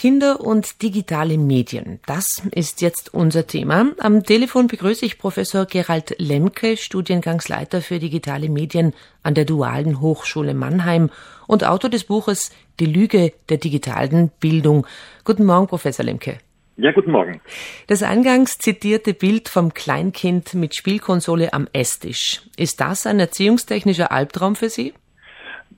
Kinder 0.00 0.40
und 0.40 0.80
digitale 0.80 1.36
Medien. 1.36 2.00
Das 2.06 2.40
ist 2.52 2.80
jetzt 2.80 3.12
unser 3.12 3.46
Thema. 3.46 3.92
Am 3.98 4.22
Telefon 4.22 4.66
begrüße 4.66 5.04
ich 5.04 5.18
Professor 5.18 5.66
Gerald 5.66 6.14
Lemke, 6.16 6.78
Studiengangsleiter 6.78 7.82
für 7.82 7.98
digitale 7.98 8.48
Medien 8.48 8.94
an 9.22 9.34
der 9.34 9.44
Dualen 9.44 10.00
Hochschule 10.00 10.54
Mannheim 10.54 11.10
und 11.46 11.64
Autor 11.64 11.90
des 11.90 12.04
Buches 12.04 12.50
Die 12.80 12.86
Lüge 12.86 13.34
der 13.50 13.58
digitalen 13.58 14.30
Bildung. 14.40 14.86
Guten 15.24 15.44
Morgen, 15.44 15.66
Professor 15.66 16.02
Lemke. 16.02 16.38
Ja, 16.78 16.92
guten 16.92 17.10
Morgen. 17.10 17.42
Das 17.86 18.02
eingangs 18.02 18.56
zitierte 18.56 19.12
Bild 19.12 19.50
vom 19.50 19.74
Kleinkind 19.74 20.54
mit 20.54 20.74
Spielkonsole 20.74 21.52
am 21.52 21.68
Esstisch. 21.74 22.40
Ist 22.56 22.80
das 22.80 23.06
ein 23.06 23.20
erziehungstechnischer 23.20 24.10
Albtraum 24.10 24.56
für 24.56 24.70
Sie? 24.70 24.94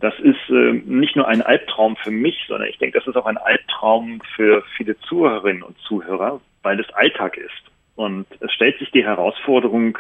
Das 0.02 0.18
ist 0.18 0.50
äh, 0.50 0.72
nicht 0.84 1.14
nur 1.14 1.28
ein 1.28 1.42
Albtraum 1.42 1.94
für 1.94 2.10
mich, 2.10 2.36
sondern 2.48 2.68
ich 2.68 2.76
denke, 2.78 2.98
das 2.98 3.06
ist 3.06 3.16
auch 3.16 3.26
ein 3.26 3.38
Albtraum 3.38 4.20
für 4.34 4.64
viele 4.76 4.98
Zuhörerinnen 4.98 5.62
und 5.62 5.78
Zuhörer, 5.78 6.40
weil 6.64 6.80
es 6.80 6.93
Alltag 6.93 7.36
ist. 7.36 7.70
Und 7.94 8.26
es 8.40 8.52
stellt 8.52 8.80
sich 8.80 8.90
die 8.90 9.04
Herausforderung, 9.04 9.96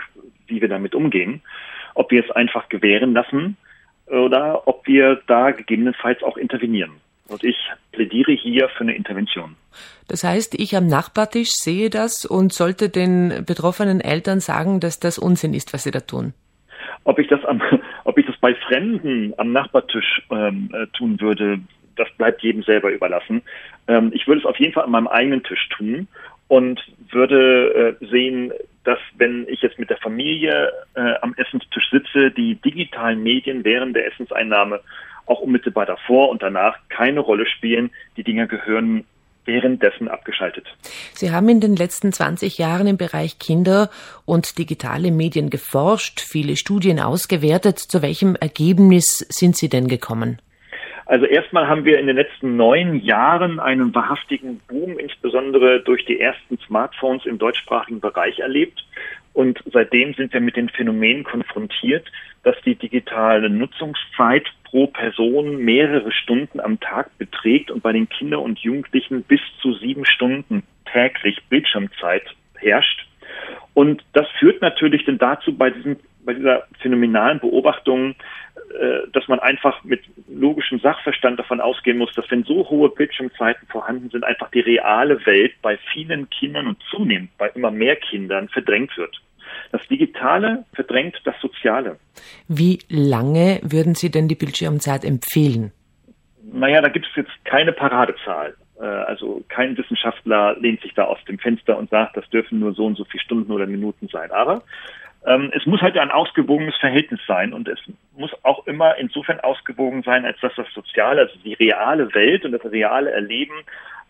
wie 0.48 0.60
wir 0.60 0.68
damit 0.68 0.96
umgehen, 0.96 1.40
ob 1.94 2.10
wir 2.10 2.24
es 2.24 2.32
einfach 2.32 2.68
gewähren 2.68 3.14
lassen 3.14 3.56
oder 4.06 4.66
ob 4.66 4.88
wir 4.88 5.22
da 5.28 5.52
gegebenenfalls 5.52 6.20
auch 6.24 6.36
intervenieren. 6.36 7.00
Und 7.28 7.44
ich 7.44 7.56
plädiere 7.92 8.32
hier 8.32 8.68
für 8.70 8.80
eine 8.80 8.96
Intervention. 8.96 9.54
Das 10.08 10.24
heißt, 10.24 10.58
ich 10.58 10.76
am 10.76 10.88
Nachbartisch 10.88 11.50
sehe 11.52 11.90
das 11.90 12.24
und 12.24 12.52
sollte 12.52 12.88
den 12.88 13.44
betroffenen 13.46 14.00
Eltern 14.00 14.40
sagen, 14.40 14.80
dass 14.80 14.98
das 14.98 15.16
Unsinn 15.16 15.54
ist, 15.54 15.72
was 15.72 15.84
sie 15.84 15.92
da 15.92 16.00
tun. 16.00 16.34
Ob 17.04 17.18
ich 17.18 17.28
das 17.28 17.44
am, 17.44 17.62
ob 18.04 18.18
ich 18.18 18.26
das 18.26 18.36
bei 18.38 18.54
Fremden 18.72 19.34
am 19.36 19.52
Nachbartisch 19.52 20.22
ähm, 20.30 20.70
äh, 20.72 20.86
tun 20.96 21.20
würde, 21.20 21.60
das 21.96 22.08
bleibt 22.16 22.42
jedem 22.42 22.62
selber 22.62 22.90
überlassen. 22.90 23.42
Ähm, 23.86 24.10
ich 24.14 24.26
würde 24.26 24.40
es 24.40 24.46
auf 24.46 24.58
jeden 24.58 24.72
Fall 24.72 24.84
an 24.84 24.90
meinem 24.90 25.08
eigenen 25.08 25.42
Tisch 25.42 25.68
tun 25.68 26.08
und 26.48 26.80
würde 27.10 27.98
äh, 28.00 28.06
sehen, 28.06 28.50
dass 28.84 28.98
wenn 29.18 29.46
ich 29.48 29.60
jetzt 29.60 29.78
mit 29.78 29.90
der 29.90 29.98
Familie 29.98 30.72
äh, 30.94 31.14
am 31.20 31.34
Essenstisch 31.36 31.90
sitze, 31.90 32.30
die 32.30 32.54
digitalen 32.54 33.22
Medien 33.22 33.62
während 33.62 33.94
der 33.94 34.06
Essenseinnahme 34.06 34.80
auch 35.26 35.40
unmittelbar 35.40 35.84
davor 35.84 36.30
und 36.30 36.42
danach 36.42 36.78
keine 36.88 37.20
Rolle 37.20 37.44
spielen. 37.44 37.90
Die 38.16 38.24
Dinger 38.24 38.46
gehören 38.46 39.04
währenddessen 39.44 40.08
abgeschaltet. 40.08 40.66
Sie 41.14 41.30
haben 41.30 41.48
in 41.48 41.60
den 41.60 41.76
letzten 41.76 42.12
20 42.12 42.58
Jahren 42.58 42.86
im 42.86 42.96
Bereich 42.96 43.38
Kinder 43.38 43.90
und 44.24 44.58
digitale 44.58 45.10
Medien 45.10 45.50
geforscht, 45.50 46.20
viele 46.20 46.56
Studien 46.56 47.00
ausgewertet. 47.00 47.78
Zu 47.78 48.02
welchem 48.02 48.36
Ergebnis 48.36 49.18
sind 49.28 49.56
Sie 49.56 49.68
denn 49.68 49.88
gekommen? 49.88 50.40
Also 51.06 51.26
erstmal 51.26 51.68
haben 51.68 51.84
wir 51.84 51.98
in 51.98 52.06
den 52.06 52.16
letzten 52.16 52.56
neun 52.56 53.00
Jahren 53.00 53.60
einen 53.60 53.94
wahrhaftigen 53.94 54.60
Boom, 54.68 54.98
insbesondere 54.98 55.80
durch 55.80 56.04
die 56.06 56.20
ersten 56.20 56.58
Smartphones 56.66 57.26
im 57.26 57.38
deutschsprachigen 57.38 58.00
Bereich 58.00 58.38
erlebt. 58.38 58.82
Und 59.32 59.62
seitdem 59.72 60.14
sind 60.14 60.32
wir 60.32 60.40
mit 60.40 60.56
den 60.56 60.68
Phänomenen 60.68 61.24
konfrontiert, 61.24 62.06
dass 62.42 62.56
die 62.64 62.74
digitale 62.74 63.48
Nutzungszeit 63.48 64.46
pro 64.64 64.86
Person 64.86 65.58
mehrere 65.58 66.12
Stunden 66.12 66.60
am 66.60 66.80
Tag 66.80 67.16
beträgt 67.18 67.70
und 67.70 67.82
bei 67.82 67.92
den 67.92 68.08
Kindern 68.08 68.40
und 68.40 68.58
Jugendlichen 68.58 69.22
bis 69.22 69.40
zu 69.60 69.74
sieben 69.74 70.04
Stunden 70.04 70.62
täglich 70.90 71.38
Bildschirmzeit 71.48 72.24
herrscht. 72.56 73.06
Und 73.74 74.02
das 74.12 74.26
führt 74.38 74.60
natürlich 74.60 75.04
dann 75.04 75.18
dazu 75.18 75.56
bei 75.56 75.70
diesen 75.70 75.98
bei 76.24 76.34
dieser 76.34 76.66
phänomenalen 76.80 77.40
Beobachtung, 77.40 78.14
äh, 78.78 79.08
dass 79.12 79.26
man 79.28 79.40
einfach 79.40 79.82
mit 79.84 80.02
logischem 80.34 80.78
Sachverstand 80.80 81.38
davon 81.38 81.60
ausgehen 81.60 81.98
muss, 81.98 82.12
dass 82.14 82.30
wenn 82.30 82.44
so 82.44 82.68
hohe 82.68 82.88
Bildschirmzeiten 82.90 83.68
vorhanden 83.68 84.10
sind, 84.10 84.24
einfach 84.24 84.50
die 84.50 84.60
reale 84.60 85.24
Welt 85.26 85.52
bei 85.62 85.78
vielen 85.92 86.28
Kindern 86.30 86.66
und 86.66 86.78
zunehmend 86.90 87.30
bei 87.38 87.48
immer 87.54 87.70
mehr 87.70 87.96
Kindern 87.96 88.48
verdrängt 88.48 88.96
wird. 88.96 89.20
Das 89.70 89.86
Digitale 89.88 90.64
verdrängt 90.74 91.20
das 91.24 91.34
Soziale. 91.40 91.98
Wie 92.48 92.80
lange 92.88 93.60
würden 93.62 93.94
Sie 93.94 94.10
denn 94.10 94.28
die 94.28 94.34
Bildschirmzeit 94.34 95.04
empfehlen? 95.04 95.72
Naja, 96.42 96.80
da 96.80 96.88
gibt 96.88 97.06
es 97.06 97.16
jetzt 97.16 97.44
keine 97.44 97.72
Paradezahl. 97.72 98.54
Äh, 98.78 98.84
also 98.84 99.42
kein 99.48 99.76
Wissenschaftler 99.76 100.56
lehnt 100.58 100.80
sich 100.82 100.92
da 100.94 101.04
aus 101.04 101.18
dem 101.26 101.38
Fenster 101.38 101.78
und 101.78 101.90
sagt, 101.90 102.16
das 102.16 102.28
dürfen 102.30 102.58
nur 102.58 102.74
so 102.74 102.84
und 102.86 102.96
so 102.96 103.04
viele 103.04 103.22
Stunden 103.22 103.52
oder 103.52 103.66
Minuten 103.66 104.08
sein. 104.08 104.30
Aber 104.30 104.62
es 105.24 105.66
muss 105.66 105.80
halt 105.80 105.96
ein 105.96 106.10
ausgewogenes 106.10 106.76
Verhältnis 106.76 107.20
sein 107.28 107.52
und 107.52 107.68
es 107.68 107.78
muss 108.16 108.32
auch 108.42 108.66
immer 108.66 108.96
insofern 108.96 109.38
ausgewogen 109.40 110.02
sein, 110.02 110.24
als 110.24 110.38
dass 110.40 110.52
das 110.56 110.66
Soziale, 110.74 111.22
also 111.22 111.34
die 111.44 111.54
reale 111.54 112.12
Welt 112.14 112.44
und 112.44 112.52
das 112.52 112.64
reale 112.64 113.12
Erleben 113.12 113.54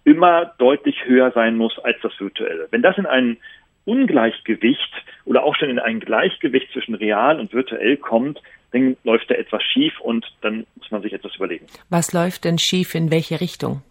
immer 0.05 0.55
deutlich 0.59 1.05
höher 1.05 1.31
sein 1.33 1.57
muss 1.57 1.79
als 1.79 1.97
das 2.03 2.19
Virtuelle. 2.19 2.67
Wenn 2.71 2.83
das 2.83 2.97
in 2.97 3.07
ein 3.07 3.37
Ungleichgewicht 3.85 4.93
oder 5.25 5.45
auch 5.45 5.55
schon 5.57 5.69
in 5.69 5.79
ein 5.79 6.01
Gleichgewicht 6.01 6.73
zwischen 6.73 6.95
real 6.95 7.39
und 7.41 7.53
virtuell 7.53 7.97
kommt, 7.97 8.41
dann 8.73 8.97
läuft 9.05 9.31
da 9.31 9.35
etwas 9.35 9.63
schief 9.63 10.01
und 10.01 10.25
dann 10.41 10.67
muss 10.77 10.91
man 10.91 11.03
sich 11.03 11.13
etwas 11.13 11.35
überlegen. 11.37 11.67
Was 11.91 12.13
läuft 12.13 12.45
denn 12.45 12.59
schief? 12.59 12.95
In 12.95 13.11
welche 13.11 13.41
Richtung? 13.41 13.83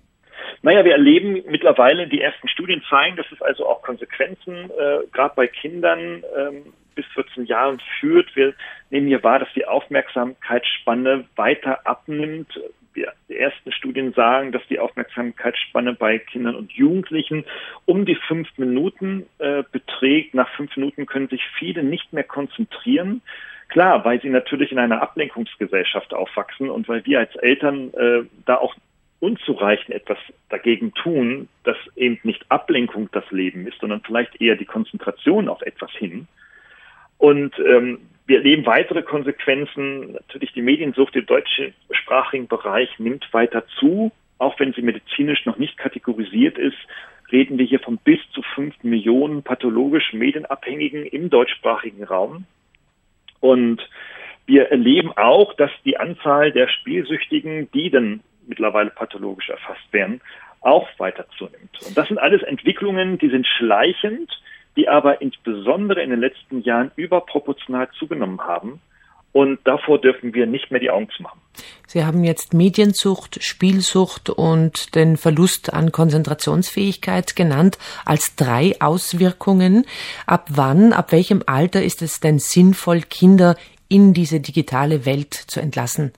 Naja, 0.64 0.86
wir 0.86 0.94
erleben 0.94 1.44
mittlerweile, 1.50 2.08
die 2.08 2.22
ersten 2.22 2.48
Studien 2.48 2.84
zeigen, 2.90 3.16
dass 3.16 3.26
es 3.32 3.42
also 3.42 3.68
auch 3.68 3.82
Konsequenzen 3.82 4.70
äh, 4.70 5.08
gerade 5.12 5.34
bei 5.36 5.48
Kindern 5.48 6.24
ähm, 6.38 6.74
bis 6.96 7.06
14 7.14 7.46
Jahren 7.46 7.82
führt. 8.00 8.36
Wir 8.36 8.54
nehmen 8.90 9.08
hier 9.08 9.24
wahr, 9.24 9.40
dass 9.40 9.54
die 9.56 9.66
Aufmerksamkeitsspanne 9.66 11.26
weiter 11.36 11.86
abnimmt. 11.86 12.60
Die 12.96 13.06
ersten 13.34 13.72
Studien 13.72 14.12
sagen, 14.14 14.52
dass 14.52 14.62
die 14.68 14.80
Aufmerksamkeitsspanne 14.80 15.94
bei 15.94 16.20
Kindern 16.20 16.56
und 16.56 16.74
Jugendlichen 16.74 17.46
um 17.86 18.06
die 18.06 18.18
fünf 18.28 18.50
Minuten 18.58 19.26
äh, 19.40 19.64
beträgt. 19.72 20.34
Nach 20.34 20.50
fünf 20.56 20.76
Minuten 20.76 21.06
können 21.06 21.30
sich 21.30 21.42
viele 21.58 21.84
nicht 21.84 22.12
mehr 22.12 22.26
konzentrieren. 22.26 23.22
Klar, 23.70 24.04
weil 24.04 24.22
sie 24.22 24.30
natürlich 24.30 24.74
in 24.74 24.80
einer 24.80 25.02
Ablenkungsgesellschaft 25.02 26.14
aufwachsen 26.14 26.70
und 26.70 26.90
weil 26.90 27.06
wir 27.06 27.20
als 27.20 27.34
Eltern 27.38 27.94
äh, 27.94 28.24
da 28.46 28.58
auch 28.58 28.76
unzureichend 29.22 29.96
etwas 29.96 30.18
dagegen 30.50 30.94
tun, 30.94 31.48
dass 31.64 31.78
eben 31.96 32.20
nicht 32.24 32.44
Ablenkung 32.50 33.08
das 33.14 33.24
Leben 33.32 33.66
ist, 33.68 33.80
sondern 33.80 34.02
vielleicht 34.02 34.42
eher 34.42 34.58
die 34.58 34.66
Konzentration 34.66 35.48
auf 35.48 35.62
etwas 35.62 35.92
hin. 35.92 36.28
Und 37.22 37.54
ähm, 37.60 38.00
wir 38.26 38.40
erleben 38.40 38.66
weitere 38.66 39.04
Konsequenzen. 39.04 40.14
Natürlich 40.14 40.54
die 40.54 40.64
Mediensucht 40.64 41.16
im 41.16 41.28
deutschsprachigen 41.28 42.48
Bereich 42.48 42.90
nimmt 42.98 43.32
weiter 43.32 43.64
zu. 43.80 44.12
Auch 44.40 44.60
wenn 44.60 44.74
sie 44.74 44.82
medizinisch 44.82 45.46
noch 45.46 45.58
nicht 45.58 45.78
kategorisiert 45.78 46.58
ist, 46.58 46.78
reden 47.32 47.60
wir 47.60 47.66
hier 47.68 47.80
von 47.80 47.98
bis 47.98 48.18
zu 48.34 48.42
fünf 48.56 48.74
Millionen 48.84 49.44
pathologisch 49.44 50.14
Medienabhängigen 50.14 51.06
im 51.06 51.30
deutschsprachigen 51.30 52.04
Raum. 52.04 52.46
Und 53.40 53.88
wir 54.48 54.72
erleben 54.72 55.12
auch, 55.16 55.54
dass 55.54 55.70
die 55.86 55.98
Anzahl 55.98 56.52
der 56.52 56.70
Spielsüchtigen, 56.70 57.70
die 57.72 57.92
dann 57.92 58.22
mittlerweile 58.48 58.90
pathologisch 58.90 59.50
erfasst 59.50 59.94
werden, 59.94 60.22
auch 60.62 60.90
weiter 60.98 61.28
zunimmt. 61.38 61.86
Und 61.86 61.96
das 61.96 62.08
sind 62.08 62.18
alles 62.18 62.42
Entwicklungen, 62.42 63.20
die 63.20 63.30
sind 63.30 63.46
schleichend, 63.46 64.32
die 64.76 64.88
aber 64.88 65.22
insbesondere 65.22 66.02
in 66.02 66.10
den 66.10 66.20
letzten 66.20 66.62
Jahren 66.62 66.92
überproportional 66.96 67.90
zugenommen 67.98 68.42
haben. 68.42 68.82
Und 69.34 69.60
davor 69.64 70.00
dürfen 70.00 70.34
wir 70.34 70.46
nicht 70.46 70.72
mehr 70.72 70.82
die 70.82 70.90
Augen 70.90 71.08
zu 71.16 71.24
machen. 71.24 71.40
Sie 71.88 72.04
haben 72.04 72.24
jetzt 72.26 72.54
Mediensucht, 72.54 73.42
Spielsucht 73.42 74.30
und 74.30 74.94
den 74.94 75.16
Verlust 75.16 75.74
an 75.74 75.94
Konzentrationsfähigkeit 75.94 77.36
genannt 77.36 77.78
als 78.06 78.36
drei 78.36 78.74
Auswirkungen. 78.82 79.86
Ab 80.26 80.48
wann, 80.50 80.92
ab 80.92 81.14
welchem 81.14 81.44
Alter 81.46 81.82
ist 81.82 82.02
es 82.02 82.20
denn 82.20 82.40
sinnvoll, 82.40 83.02
Kinder 83.02 83.56
in 83.88 84.14
diese 84.14 84.42
digitale 84.42 85.06
Welt 85.06 85.34
zu 85.34 85.62
entlassen? 85.62 86.12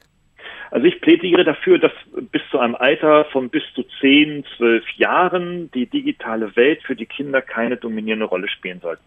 Also 0.73 0.87
ich 0.87 1.01
plädiere 1.01 1.43
dafür, 1.43 1.77
dass 1.77 1.91
bis 2.31 2.41
zu 2.49 2.57
einem 2.57 2.73
Alter 2.73 3.25
von 3.25 3.49
bis 3.49 3.61
zu 3.75 3.83
zehn, 4.01 4.43
zwölf 4.57 4.83
Jahren 4.97 5.69
die 5.69 5.85
digitale 5.85 6.55
Welt 6.55 6.81
für 6.81 6.95
die 6.95 7.05
Kinder 7.05 7.43
keine 7.43 7.77
dominierende 7.77 8.25
Rolle 8.25 8.47
spielen 8.47 8.79
sollte. 8.79 9.03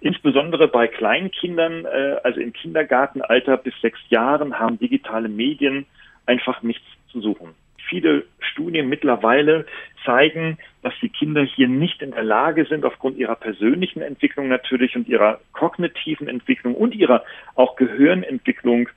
Insbesondere 0.00 0.66
bei 0.66 0.88
Kleinkindern, 0.88 1.84
äh, 1.84 2.16
also 2.24 2.40
im 2.40 2.52
Kindergartenalter 2.52 3.58
bis 3.58 3.74
sechs 3.80 4.00
Jahren, 4.08 4.58
haben 4.58 4.80
digitale 4.80 5.28
Medien 5.28 5.86
einfach 6.26 6.64
nichts 6.64 6.84
zu 7.12 7.20
suchen. 7.20 7.54
Viele 7.88 8.24
Studien 8.40 8.88
mittlerweile 8.88 9.66
zeigen, 10.04 10.58
dass 10.82 10.94
die 11.00 11.10
Kinder 11.10 11.44
hier 11.44 11.68
nicht 11.68 12.02
in 12.02 12.10
der 12.10 12.24
Lage 12.24 12.64
sind, 12.64 12.84
aufgrund 12.84 13.18
ihrer 13.18 13.36
persönlichen 13.36 14.02
Entwicklung 14.02 14.48
natürlich 14.48 14.96
und 14.96 15.06
ihrer 15.06 15.38
kognitiven 15.52 16.26
Entwicklung 16.26 16.74
und 16.74 16.92
ihrer 16.96 17.22
auch 17.54 17.76
Gehirnentwicklung 17.76 18.88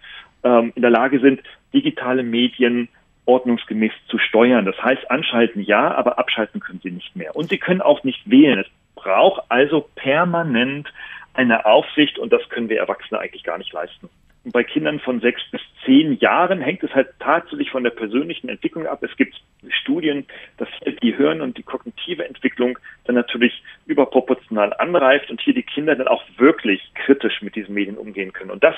ähm, 0.44 0.74
in 0.74 0.81
der 0.81 0.89
Lage 0.89 1.19
sind, 1.19 1.42
digitale 1.73 2.23
Medien 2.23 2.89
ordnungsgemäß 3.25 3.94
zu 4.07 4.18
steuern. 4.18 4.65
Das 4.65 4.81
heißt, 4.81 5.09
anschalten 5.09 5.62
ja, 5.62 5.94
aber 5.94 6.19
abschalten 6.19 6.59
können 6.59 6.81
sie 6.83 6.91
nicht 6.91 7.15
mehr. 7.15 7.35
Und 7.35 7.50
sie 7.50 7.57
können 7.57 7.81
auch 7.81 8.03
nicht 8.03 8.29
wählen. 8.29 8.59
Es 8.59 8.68
braucht 8.95 9.44
also 9.50 9.88
permanent 9.95 10.91
eine 11.33 11.65
Aufsicht 11.65 12.19
und 12.19 12.33
das 12.33 12.47
können 12.50 12.69
wir 12.69 12.79
Erwachsene 12.79 13.19
eigentlich 13.19 13.44
gar 13.44 13.57
nicht 13.57 13.71
leisten. 13.71 14.09
bei 14.44 14.63
Kindern 14.63 15.00
von 15.00 15.21
sechs 15.21 15.39
bis 15.51 15.62
zehn 15.85 16.18
Jahren 16.18 16.62
hängt 16.62 16.83
es 16.83 16.94
halt 16.95 17.09
tatsächlich 17.19 17.69
von 17.69 17.83
der 17.83 17.91
persönlichen 17.91 18.50
Entwicklung 18.50 18.88
ab. 18.88 19.03
Es 19.03 19.15
gibt 19.15 19.39
Studien, 19.69 20.25
dass 20.57 20.68
die 21.03 21.15
Hirn- 21.15 21.41
und 21.41 21.59
die 21.59 21.63
kognitive 21.63 22.25
Entwicklung 22.25 22.79
dann 23.06 23.15
natürlich 23.15 23.63
überproportional 23.85 24.73
anreift 24.73 25.29
und 25.29 25.39
hier 25.41 25.53
die 25.53 25.63
Kinder 25.63 25.95
dann 25.95 26.07
auch 26.07 26.23
wirklich 26.38 26.81
kritisch 26.95 27.44
mit 27.44 27.56
diesen 27.56 27.75
Medien 27.75 27.97
umgehen 27.97 28.33
können. 28.33 28.50
Und 28.50 28.63
das 28.63 28.75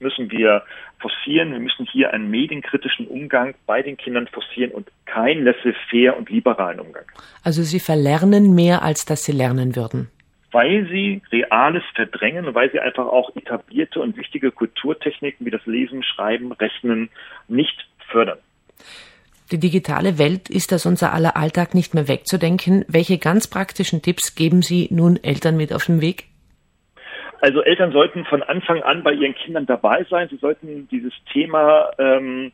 müssen 0.00 0.30
wir 0.30 0.62
forcieren. 0.98 1.52
Wir 1.52 1.60
müssen 1.60 1.86
hier 1.86 2.12
einen 2.12 2.30
medienkritischen 2.30 3.06
Umgang 3.06 3.54
bei 3.66 3.82
den 3.82 3.96
Kindern 3.96 4.26
forcieren 4.28 4.72
und 4.72 4.88
keinen 5.06 5.44
laissez-faire 5.44 6.16
und 6.16 6.30
liberalen 6.30 6.80
Umgang. 6.80 7.04
Also 7.44 7.62
sie 7.62 7.80
verlernen 7.80 8.54
mehr, 8.54 8.82
als 8.82 9.04
dass 9.04 9.24
sie 9.24 9.32
lernen 9.32 9.76
würden 9.76 10.10
weil 10.52 10.86
sie 10.88 11.22
Reales 11.30 11.84
verdrängen 11.94 12.46
und 12.46 12.54
weil 12.54 12.70
sie 12.72 12.80
einfach 12.80 13.06
auch 13.06 13.34
etablierte 13.36 14.00
und 14.00 14.16
wichtige 14.16 14.50
Kulturtechniken 14.50 15.46
wie 15.46 15.50
das 15.50 15.64
Lesen, 15.66 16.02
Schreiben, 16.02 16.52
Rechnen 16.52 17.08
nicht 17.48 17.86
fördern. 18.10 18.38
Die 19.52 19.58
digitale 19.58 20.18
Welt 20.18 20.48
ist 20.48 20.72
aus 20.72 20.86
unser 20.86 21.12
aller 21.12 21.36
Alltag 21.36 21.74
nicht 21.74 21.94
mehr 21.94 22.06
wegzudenken. 22.06 22.84
Welche 22.86 23.18
ganz 23.18 23.48
praktischen 23.48 24.00
Tipps 24.00 24.34
geben 24.36 24.62
Sie 24.62 24.88
nun 24.90 25.18
Eltern 25.22 25.56
mit 25.56 25.72
auf 25.72 25.86
den 25.86 26.00
Weg? 26.00 26.29
Also 27.40 27.62
Eltern 27.62 27.92
sollten 27.92 28.24
von 28.24 28.42
Anfang 28.42 28.82
an 28.82 29.02
bei 29.02 29.12
ihren 29.12 29.34
Kindern 29.34 29.66
dabei 29.66 30.04
sein. 30.10 30.28
Sie 30.28 30.36
sollten 30.36 30.88
dieses 30.88 31.12
Thema 31.32 31.90
ähm, 31.98 32.52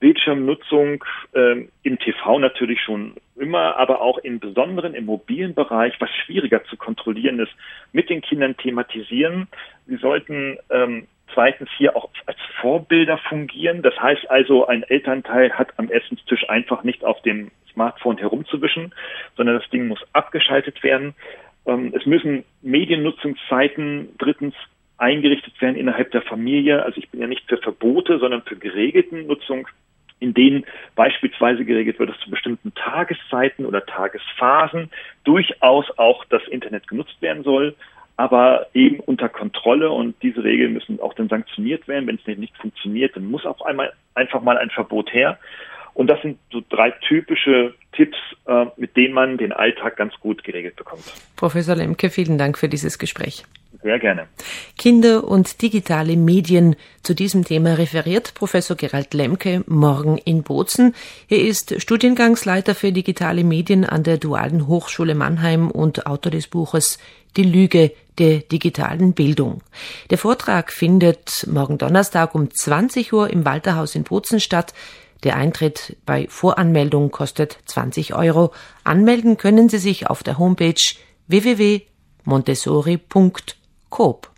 Bildschirmnutzung 0.00 1.04
ähm, 1.34 1.68
im 1.82 1.98
TV 1.98 2.38
natürlich 2.38 2.80
schon 2.80 3.14
immer, 3.36 3.76
aber 3.76 4.00
auch 4.00 4.18
im 4.18 4.40
Besonderen 4.40 4.94
im 4.94 5.06
mobilen 5.06 5.54
Bereich, 5.54 5.94
was 6.00 6.10
schwieriger 6.24 6.64
zu 6.64 6.76
kontrollieren 6.76 7.38
ist, 7.38 7.52
mit 7.92 8.10
den 8.10 8.20
Kindern 8.20 8.56
thematisieren. 8.56 9.46
Sie 9.86 9.96
sollten 9.96 10.58
ähm, 10.70 11.06
zweitens 11.32 11.68
hier 11.76 11.94
auch 11.94 12.10
als 12.26 12.38
Vorbilder 12.60 13.18
fungieren. 13.18 13.82
Das 13.82 13.98
heißt 14.00 14.28
also, 14.30 14.66
ein 14.66 14.82
Elternteil 14.82 15.52
hat 15.52 15.68
am 15.76 15.88
Essenstisch 15.88 16.48
einfach 16.48 16.82
nicht 16.82 17.04
auf 17.04 17.20
dem 17.22 17.50
Smartphone 17.72 18.18
herumzuwischen, 18.18 18.94
sondern 19.36 19.58
das 19.58 19.70
Ding 19.70 19.88
muss 19.88 20.00
abgeschaltet 20.12 20.82
werden. 20.82 21.14
Ähm, 21.66 21.92
es 21.96 22.06
müssen 22.06 22.44
Mediennutzungszeiten 22.62 24.10
drittens 24.18 24.54
eingerichtet 24.98 25.60
werden 25.60 25.76
innerhalb 25.76 26.10
der 26.12 26.22
Familie. 26.22 26.84
Also 26.84 26.98
ich 26.98 27.10
bin 27.10 27.20
ja 27.20 27.26
nicht 27.26 27.48
für 27.48 27.58
Verbote, 27.58 28.18
sondern 28.18 28.42
für 28.42 28.56
geregelten 28.56 29.26
Nutzung 29.26 29.66
in 30.22 30.34
denen 30.34 30.64
beispielsweise 30.94 31.64
geregelt 31.64 31.98
wird, 31.98 32.10
dass 32.10 32.20
zu 32.20 32.30
bestimmten 32.30 32.72
Tageszeiten 32.74 33.66
oder 33.66 33.84
Tagesphasen 33.84 34.88
durchaus 35.24 35.86
auch 35.98 36.24
das 36.26 36.46
Internet 36.46 36.86
genutzt 36.86 37.20
werden 37.20 37.42
soll, 37.42 37.74
aber 38.16 38.68
eben 38.72 39.00
unter 39.00 39.28
Kontrolle 39.28 39.90
und 39.90 40.14
diese 40.22 40.44
Regeln 40.44 40.74
müssen 40.74 41.00
auch 41.00 41.14
dann 41.14 41.28
sanktioniert 41.28 41.88
werden. 41.88 42.06
Wenn 42.06 42.20
es 42.24 42.38
nicht 42.38 42.56
funktioniert, 42.56 43.16
dann 43.16 43.28
muss 43.28 43.44
auch 43.44 43.62
einmal 43.62 43.92
einfach 44.14 44.42
mal 44.42 44.58
ein 44.58 44.70
Verbot 44.70 45.12
her. 45.12 45.38
Und 45.94 46.06
das 46.08 46.20
sind 46.22 46.38
so 46.50 46.62
drei 46.68 46.90
typische 46.90 47.74
Tipps, 47.92 48.16
äh, 48.46 48.66
mit 48.76 48.96
denen 48.96 49.14
man 49.14 49.36
den 49.36 49.52
Alltag 49.52 49.96
ganz 49.96 50.14
gut 50.20 50.42
geregelt 50.42 50.76
bekommt. 50.76 51.04
Professor 51.36 51.76
Lemke, 51.76 52.10
vielen 52.10 52.38
Dank 52.38 52.56
für 52.58 52.68
dieses 52.68 52.98
Gespräch. 52.98 53.44
Sehr 53.82 53.98
gerne. 53.98 54.28
Kinder 54.78 55.24
und 55.24 55.60
digitale 55.60 56.16
Medien. 56.16 56.76
Zu 57.02 57.14
diesem 57.14 57.44
Thema 57.44 57.74
referiert 57.74 58.32
Professor 58.34 58.76
Gerald 58.76 59.12
Lemke 59.12 59.64
morgen 59.66 60.18
in 60.18 60.44
Bozen. 60.44 60.94
Er 61.28 61.40
ist 61.40 61.80
Studiengangsleiter 61.80 62.76
für 62.76 62.92
digitale 62.92 63.42
Medien 63.42 63.84
an 63.84 64.04
der 64.04 64.18
Dualen 64.18 64.68
Hochschule 64.68 65.16
Mannheim 65.16 65.70
und 65.70 66.06
Autor 66.06 66.30
des 66.30 66.46
Buches 66.46 66.98
Die 67.36 67.42
Lüge 67.42 67.90
der 68.18 68.40
digitalen 68.40 69.14
Bildung. 69.14 69.62
Der 70.10 70.18
Vortrag 70.18 70.72
findet 70.72 71.46
morgen 71.50 71.78
Donnerstag 71.78 72.34
um 72.34 72.50
20 72.50 73.12
Uhr 73.12 73.30
im 73.30 73.44
Walterhaus 73.44 73.96
in 73.96 74.04
Bozen 74.04 74.38
statt. 74.38 74.74
Der 75.24 75.36
Eintritt 75.36 75.96
bei 76.04 76.26
Voranmeldung 76.28 77.10
kostet 77.10 77.58
20 77.66 78.14
Euro. 78.14 78.52
Anmelden 78.84 79.36
können 79.36 79.68
Sie 79.68 79.78
sich 79.78 80.08
auf 80.08 80.22
der 80.22 80.38
Homepage 80.38 80.74
www.montessori.com 81.28 83.32
Coop. 83.92 84.31